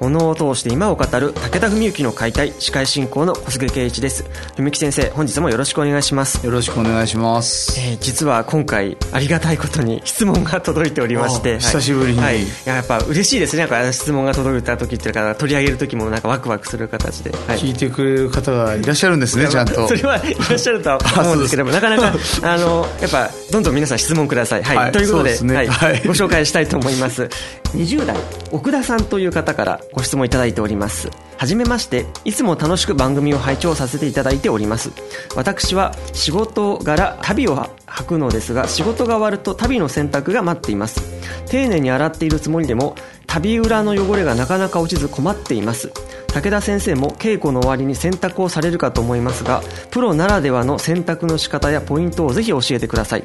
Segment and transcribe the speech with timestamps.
[0.00, 4.24] お能を通して今を語る武田文幸の解体司会進行の小菅圭一です。
[4.56, 6.44] 文幸先生本日もよろしくお願いします。
[6.44, 12.18] よろしくお願いします、えー実は今回ありがたいことに質問が届いておりましてあ久しぶりに。
[12.18, 12.46] はい、い。
[12.64, 13.62] ややっぱ嬉しいですね。
[13.62, 17.58] なんか質問が届いた時っていうか取り上げる時もなんかワクワクする形で、はい。
[17.58, 19.88] 聞いてくれる方がいらっしゃるんですねちゃんと。
[19.88, 24.76] それはいらっしゃるとは 思うんですけどもなかなか あのやっぱどんどん皆さん質問ください、はい。
[24.76, 24.92] はい。
[24.92, 25.54] ということでね。
[25.54, 25.68] はい。
[25.68, 26.02] はい。
[26.04, 27.28] ご紹介したいと思います
[27.74, 28.16] 20代
[28.52, 31.10] 奥田さんという方からご質問いただいております。
[31.36, 32.06] はじめまして。
[32.24, 34.92] いつも楽しく番組を拝聴させていただいております。
[35.34, 41.02] 私は仕事柄旅を履くのですが仕事が終わると旅の洗濯が待っています。
[41.46, 42.94] 丁寧に洗っているつもりでも
[43.26, 45.92] 旅裏の汚れがなかなか落ちず困っています。
[46.32, 53.24] 武田先生も稽古の終わりに洗濯をされるかと思いますがプロならではの洗濯の仕方やポイントをぜひ教えてください。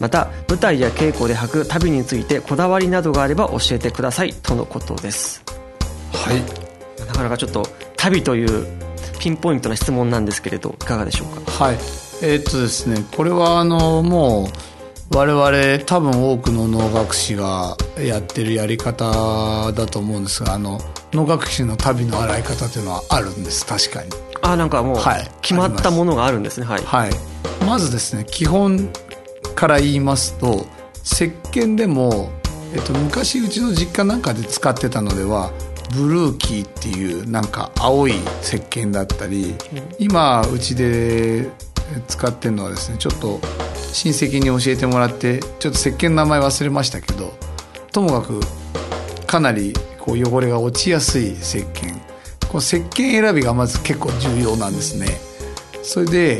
[0.00, 5.42] また舞台や稽古で履く旅についてこだわりなどがあれば教えてくださいとのことです。
[6.12, 7.06] はい。
[7.06, 8.66] なかなかちょっと旅という
[9.18, 11.64] ピンポイントな質問なんですけれどいかがでしょうか？
[11.64, 11.74] はい。
[12.22, 14.48] えーっとですねこれはあのも
[15.12, 20.80] う我々多分多くの能楽師がやってるやり方だと思うんですがあの
[21.12, 23.64] 能楽師の旅の洗い方というのはあるんです。
[23.64, 24.10] 確かに。
[24.42, 25.30] あなんかもうはい。
[25.40, 26.66] 決まったものがあるんですね。
[26.66, 27.10] はい、はい。
[27.64, 28.90] まずですね基本
[29.64, 30.66] から言いますと
[31.02, 32.30] 石鹸でも、
[32.74, 35.52] えっと、昔うちの実家なんかで使ってたのでは
[35.96, 39.54] ブルーキーっていうなんか青い石鹸だったり
[39.98, 41.48] 今うちで
[42.08, 43.40] 使ってるのはですねちょっと
[43.94, 47.32] 親戚に教えてもらってちょっと石鹸の名前忘れましたけど
[47.90, 48.40] ともかく
[49.26, 51.98] かなりこう汚れが落ちやすい石鹸。
[52.48, 55.06] この石鹸選びがまず結構重要なんですね。
[55.82, 56.38] それで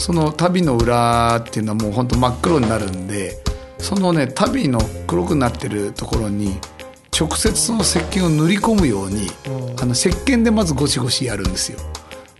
[0.00, 3.36] その足袋の裏っていうのはもう本当真っ黒になるんで
[3.76, 6.58] そのね足袋の黒くなってるところに
[7.18, 9.28] 直接その石鹸を塗り込むように
[9.78, 11.78] あの石鹸でまずゴシゴシやるんですよ。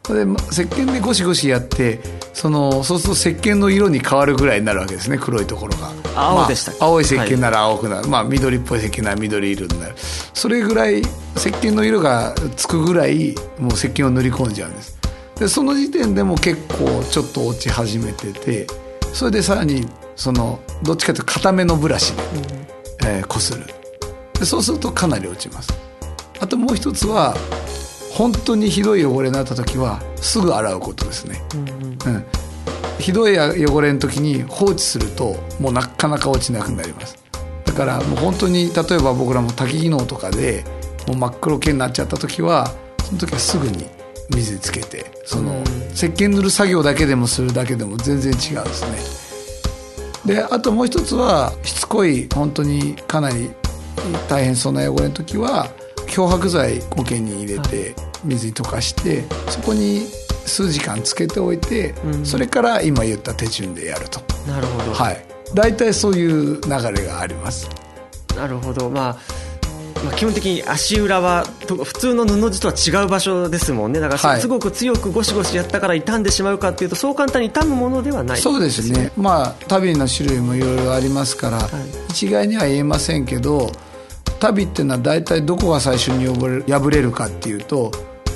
[0.09, 2.01] でま石鹸でゴシゴシやって
[2.33, 5.93] そのそうすると石鹸の色に変わるぐらいになるわけですね黒いところが。
[6.17, 9.95] 青でしたまあ青い石鹸なら青くなる、まあ緑っぽい石鹸なら緑色になる。
[9.99, 15.00] それぐらい石鹸の色がつくぐらいもう石鹸を塗り込んじゃうんです
[15.41, 18.67] でその時点でも結構ちょっと落ち始めてて
[19.15, 22.23] それでさらにそのどっちかというと固めのブラシで、
[23.07, 23.65] えーこする。
[24.35, 25.73] でそうするとかなり落ちます。
[26.41, 27.35] あともう一つは
[28.13, 31.43] 本当にひどい汚れになった時はすぐ洗うことですね、
[32.07, 32.25] うん
[32.99, 37.17] ひどい汚れの時に放置するともうなかなか落ちなくなります。
[37.65, 40.65] だからもう本当に例えば僕らも多機能とかで
[41.09, 42.71] もう真っ黒系になっちゃった時は
[43.03, 43.87] その時はすぐに
[44.35, 50.35] 水につけてその石鹸塗る作業だけでもするだけでも全然違うんですね。
[50.35, 53.51] であともう一つはしつこい本当にかなり
[54.29, 55.69] 大変そうな汚れの時は
[56.07, 60.07] 漂白剤苔に入れて水に溶かしてそこに
[60.47, 62.27] 数時間つけておいて、うん。
[62.27, 64.21] それから今言った手順でやると。
[64.47, 65.25] なるほど、はい。
[65.55, 67.69] 大体そういう流れがあります。
[68.37, 69.19] なるほど、まあ、
[70.05, 74.01] まあ基本的に足裏はと普通の布地とは違う場所ですもんね。
[74.01, 74.41] だからはい。
[74.41, 78.39] すごく強くゴシゴシやったから傷んでしまうかっていうとそう簡単に傷むものではない。
[78.39, 79.13] そうですね。
[79.17, 81.59] まあ足袋の種類もいろいろありますから、
[82.09, 83.71] 一概には言えませんけど
[84.41, 87.91] 足袋っていうのは大体どこが最初に破れる破れるかっていうと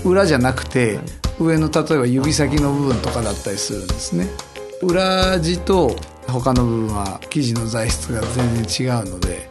[0.04, 0.98] 裏じゃなくて、
[1.40, 4.28] 上の例えば指先の部分とかだったりするんですね。
[4.82, 5.96] 裏地と
[6.26, 9.48] 他の部分は生地の材質が全然違うので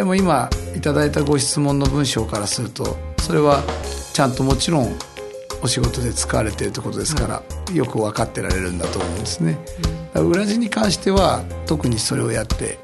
[0.00, 3.62] でも今いただいたご質問の文章からするとそれは
[4.14, 4.96] ちゃんともちろん
[5.62, 7.42] お仕事で使われているということですから、
[7.74, 9.58] よく分かってられるんだと思うんですね、
[10.14, 12.78] 裏地に関しては特にそれをやって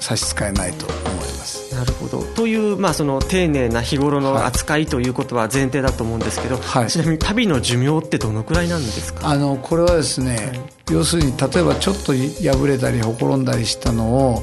[0.00, 1.74] 差し支えないと思います。
[1.74, 2.22] なるほど。
[2.22, 6.86] どという、まあ、その丁寧な日頃の扱いということは前提だと思うんですけど、はい。
[6.86, 9.28] ちなみに旅の寿命ってどのくらいなんですか？
[9.28, 10.52] あのこれはですね、
[10.90, 14.42] 要するに例えばちょっと破れたりほころんだりしたのを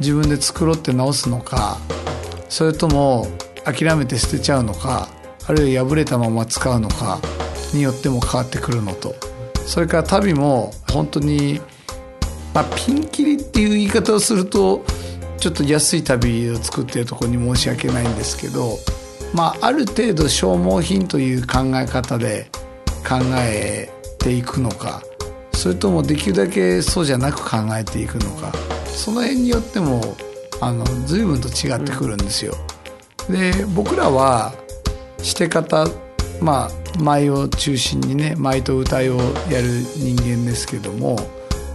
[0.00, 1.78] 自分で繕って直すのか
[2.48, 3.26] それとも
[3.64, 5.08] 諦めて捨てちゃうのか
[5.46, 7.18] あるいは破れたまま使うのか
[7.72, 9.14] によっても変わってくるのと。
[9.66, 11.60] それから旅も本当に、
[12.54, 14.84] まあ、ピンキリっていう言い方をすると
[15.38, 18.78] ちょっと安い旅を作ってるところに申し訳ないんですけど、
[19.34, 22.48] まあ、ある程度消耗品という考え方で
[23.06, 25.02] 考えていくのか
[25.52, 28.52] それともできるだけそうじゃなく考えていくのか
[28.96, 30.00] その辺によっても
[30.60, 32.54] あの随分と違ってくるんですよ。
[33.30, 34.54] で僕らは
[35.22, 35.86] して方
[36.40, 39.18] まあ舞を中心にね舞と歌いを
[39.50, 41.16] やる人間ですけども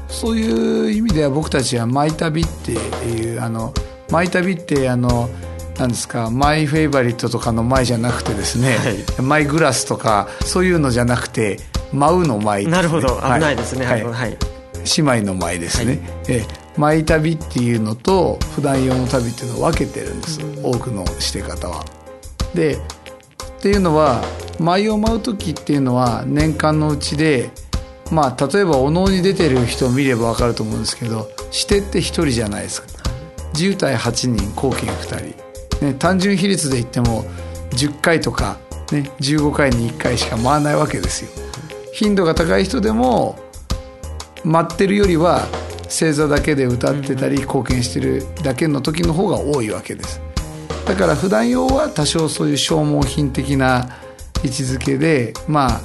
[0.07, 3.73] そういう意味では僕たちは舞旅っていうあの
[4.09, 5.29] 舞旅ってあの
[5.77, 8.77] なんですかマイフェイバリットとかの舞じゃなくてですね、
[9.19, 11.57] マイグラスとかそういうのじゃなくて
[11.91, 13.07] 舞うの舞、なるほど。
[13.15, 13.85] 危ないですね。
[13.85, 14.03] はい。
[14.03, 14.37] はい。
[14.97, 21.85] 姉妹の舞ですね、ええ舞旅っていうのと普段用の旅っていうのを分けてるんです、多くのして方は。
[22.53, 22.77] でっ
[23.61, 24.23] ていうのは
[24.59, 27.51] 舞を舞う時っていうのは年間のうちで
[28.11, 32.87] まあ例えばお能に出てる人を見れば分かると思うんですけどしてって1人じゃないですか。
[33.53, 35.33] 10対8人後見2
[35.79, 37.25] 人、ね、単純比率で言っても
[37.71, 38.57] 10回とか、
[38.91, 41.29] ね、15回に1回しか回らないわけですよ。
[41.93, 43.37] 頻度が高い人でも
[44.43, 45.45] 待ってるよりは
[45.91, 50.21] 正座だけで歌ってたり貢献してるだけの時の方が多いわけです。
[50.85, 53.89] だから普段用は多少そういう消耗品的な
[54.43, 55.81] 位置づけでまあ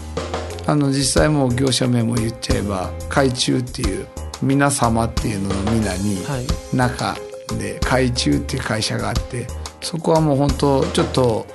[0.69, 4.07] あの実際もう業者名も言っちゃえば海中っていう
[4.43, 6.77] 皆様っていうのの皆にはい。
[6.77, 7.17] 中
[7.59, 9.47] で海中っていう会社があって
[9.81, 11.47] そこはもう本当ちょっと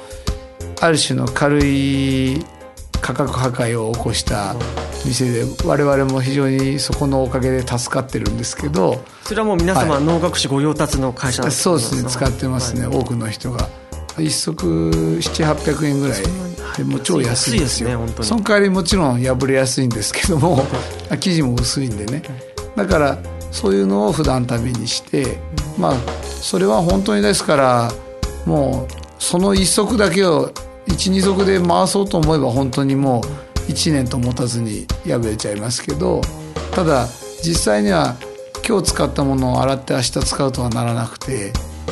[0.81, 2.45] ある種の軽い
[3.01, 4.55] 価格破壊を起こした
[5.05, 10.03] 店で我々も非常にそこのおかげで助かってるんですけどそれはもう皆様、はい。
[10.03, 12.97] 能楽師御用達の会社なんそうですね使ってますね、はい。
[12.97, 13.67] 多くの人が。
[14.19, 16.21] 一足7800円ぐらい。
[16.77, 17.89] でもう超安いんですよ。
[17.89, 18.27] 安いですね本当に。
[18.27, 20.65] その代わりもちろん破れやすいんですけども
[21.09, 22.21] 生地も薄いんでね。
[22.75, 23.17] だから
[23.51, 25.37] そういうのを普段旅にして
[25.77, 27.91] まあそれは本当にですから
[28.45, 30.51] もうその一足だけを
[30.93, 36.21] 12足で回そうと思えば本当にもう1年と持たずに破れちゃいますけど
[36.73, 37.07] ただ
[37.43, 38.15] 実際には
[38.67, 41.51] 今日使ったものを洗って明日使うとはならなくて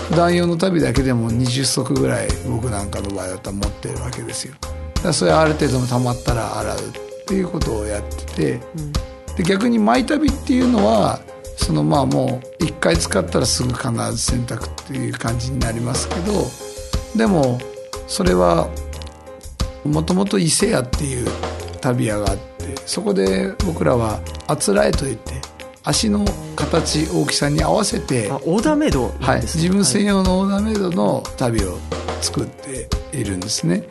[0.09, 4.55] 普段用の旅だけでも20足ぐらい僕なんかの場合だったら持ってるわけですよ。
[4.95, 6.81] だからそれある程度溜まったら洗うっ
[7.27, 8.59] ていうことをやってて、
[9.37, 11.19] で逆にマイ旅っていうのは
[11.57, 16.45] そのまあもう一回使ったらすぐ必ず洗濯っていう感じになりますけど
[17.15, 17.59] でも
[18.07, 18.67] それは
[19.85, 21.27] もともと伊勢屋っていう
[21.81, 25.33] 旅屋があってそこで僕らはあつらえといって
[25.83, 31.77] 足の形大きさに合わせてあオーダーメイドなはい、自分専用のオーダーメイドの旅を
[32.21, 32.87] 作って
[33.17, 33.83] いるんですね。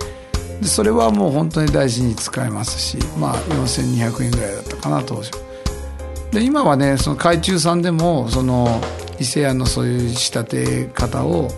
[0.60, 5.30] でそれはもう本当に大事に使えますしまあ4200円ぐらいだったかな当初。
[6.32, 8.80] で今はねその海中さんでもその
[9.18, 11.48] 伊勢屋のそういう仕立て方を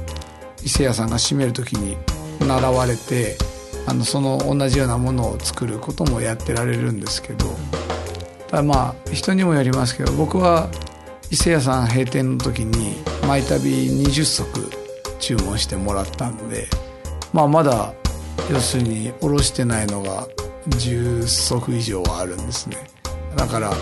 [0.63, 1.97] 伊勢屋さんが閉める時に
[2.47, 3.37] 習われて
[3.87, 7.47] あのその同じようなものを作ることもやってられるんですけど
[8.49, 10.69] ただまあ人にもよりますけど僕は
[11.31, 14.71] 伊勢屋さん閉店の時に「マイ旅20足
[15.21, 16.67] 注文してもらったんで、
[17.33, 17.93] まあ、まだ
[18.51, 20.27] 要するに卸してないのが
[20.69, 22.77] 10足以上はあるんですね。
[23.37, 23.73] だから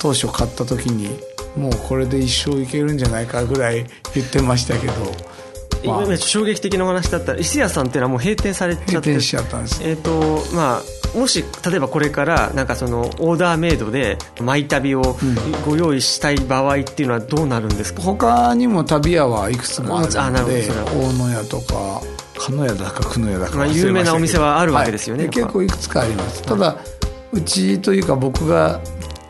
[0.00, 1.20] 当初買った時に
[1.56, 4.92] もうこれで一生いけるんじゃないかぐらい言ってましたけど、
[5.82, 7.32] 今衝撃的なお話だった。
[7.32, 8.92] ら伊勢屋さんっていうのはもう閉店されちゃって。
[8.92, 9.80] 閉店しちゃったんです。
[9.82, 15.16] えっ、とまあもし例えばこれからなんかそのオーダーメイドでマイ旅を
[15.64, 22.02] ご用意したい場合っていうのはどうなるんですか、他にも旅屋はいくつもあるので大野屋とか
[22.38, 25.24] 鹿屋だか久野屋だか有名なお店はあるわけですよね。
[25.24, 25.32] はい。
[25.32, 26.42] 結構いくつかあります。
[26.42, 26.76] ただ
[27.32, 28.80] うちというか僕が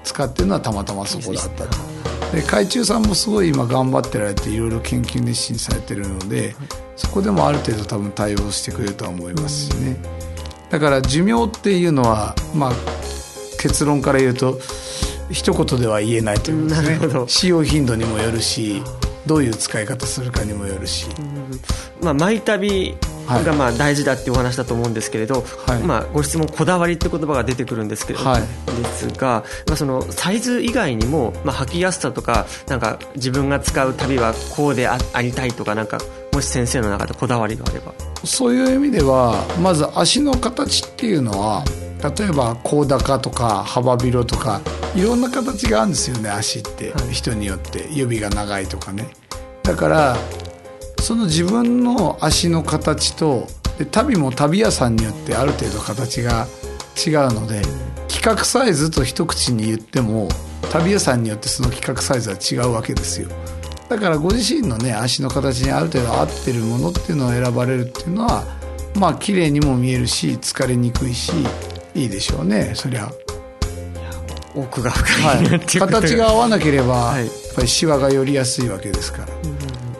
[0.04, 1.87] 使ってるのはたまたまそこだったと
[2.32, 6.54] で海中さんもすごい今頑張ってられていろいろ研究熱心されてるので
[6.96, 9.96] そこでもある程度多分対応してくれるとは思いますしね。
[10.70, 12.72] だから寿命っていうのはまあ
[13.58, 14.58] 結論から言うと
[15.30, 18.82] 一言では言えないということですね使用頻度にもよるし
[19.26, 21.06] どういう使い方するかにもよるし。
[22.02, 22.96] まあ、マイ旅
[23.28, 25.82] がまあ大事だっていうお話だと思うんですけれど、はい。
[25.82, 28.42] まあ、ご質問こだわりって言葉が出てくるんですけれど、はい。
[28.42, 35.98] ですが、まあ、そのサイズ以外にも、まあ、履きやすさとかなんか自分が使う旅はこうであありたいとかなんか
[36.32, 37.92] もし先生の中でこだわりがあれば。
[38.24, 41.64] そういう意味ではまず足の形っていうのは
[42.16, 44.60] 例えば高高とか幅広とか
[44.94, 47.12] いろんな形があるんですよね足って、はい。
[47.12, 47.88] 人によって。
[47.90, 49.08] 指が長いとかね。
[49.62, 50.16] だから
[51.08, 53.46] その自分の足の形と
[53.78, 56.46] で足袋も足袋屋さんによってある程度形が
[57.02, 57.62] 違うので
[58.10, 60.28] 規格サイズと一口に言っても
[60.64, 63.30] 足袋屋さんによってその規格サイズは違うわけですよ。
[63.88, 68.44] だからご自身のね足の形にある程度合ってるものっていうのを選ばれるっていうのは
[68.94, 71.32] まあ綺麗にも見えるし疲れにくいし
[71.94, 73.10] いいでしょうねそりゃ、
[74.54, 77.24] 奥が深はいなってい形が合わなければ、はい。
[77.24, 79.24] やっぱりシワが寄りやすいわけですか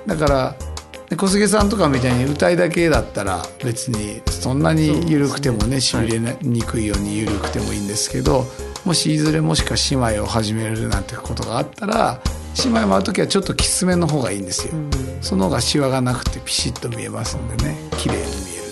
[0.07, 0.15] ら。
[0.15, 0.68] だから
[1.09, 8.45] で小菅さんとかみたいに歌いだけだったら別にそんなに緩くてもねしびれにくいように緩くてもいいんですけど、
[8.85, 12.21] もしいずれもしか姉妹を始めるなんてことがあったら
[12.63, 14.75] 姉妹も会う時はちょっときつめの方がいいんですよ、
[15.23, 17.77] その方がシワがなくてピシッと見えますんでね。
[17.97, 18.71] 綺麗に見える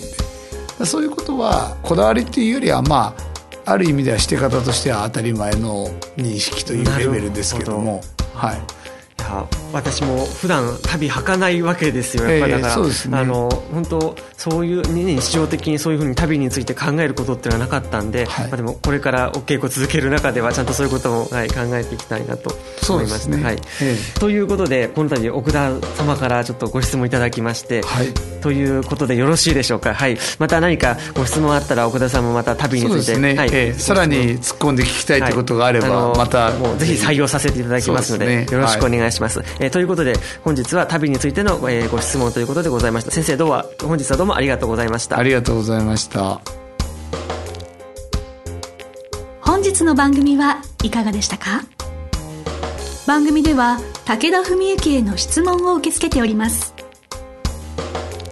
[0.76, 0.84] んで。
[0.84, 3.16] そういうことはこだわりっていうよりはま
[3.64, 5.88] あある意味ではして方としては当たり前の
[6.18, 8.02] 認識というレベルですけども。
[8.34, 8.60] はい
[9.72, 13.18] 私も普段旅履かないわけですよ、やっぱりだから、ええそうですね。
[13.18, 18.48] あの本当、そういう、ね、日常的にそういうふうに旅について考えることっていうのはなかったんで、はい。
[18.48, 22.56] まあ、でもこれからお稽古続ける中では、ちゃんとそういうことも、はい、考えていきたいなと
[22.88, 23.36] 思いました。
[23.36, 23.58] ね、はい。
[23.82, 36.12] えということで、この度奥田様からちょっとご質問いただきまして、えはいということでよろしいでしょうか、はい、また何かご質問あったら、奥田さんもまた旅について、さらに突っ込んで聞きたいということがあれば、はい。
[36.12, 36.92] のまたもうぜひ。
[36.94, 38.46] 採用させていただきますのでね。
[38.48, 43.10] よろしくお願いします、えーということで本日は旅についての、えーご質問ということでございました。
[43.10, 43.64] 先生どうも。
[43.82, 45.18] 本日はどうもありがとうございました。
[45.18, 46.40] ありがとうございました。
[49.40, 51.64] 本日の番組はいかがでしたか？
[53.08, 56.75] 番組では武田文幸への質問を受け付けております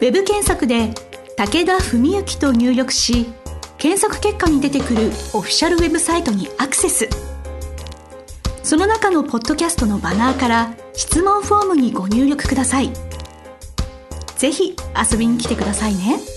[0.04, 0.92] ウェブ検索で
[1.34, 3.32] 「武田文幸」と入力し
[3.78, 7.08] 検索結果に出てくるオフィシャルウェブサイトにアクセス。
[8.62, 12.92] その中のポッドキャストのバナーから質問フォームにご入力ください。
[14.36, 14.76] 是非
[15.10, 16.33] 遊びに来てくださいね。